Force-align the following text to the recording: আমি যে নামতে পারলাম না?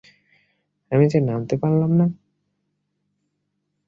আমি 0.91 1.05
যে 1.07 1.19
নামতে 1.21 1.55
পারলাম 1.57 1.91
না? 1.99 2.05